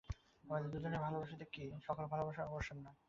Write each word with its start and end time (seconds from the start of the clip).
আমাদের 0.43 0.69
দুজনার 0.73 1.03
ভালোবাসাতেই 1.05 1.49
কি 1.53 1.63
সকল 1.87 2.03
ভালোবাসার 2.13 2.49
অবসান 2.49 2.77
নয়। 2.79 2.97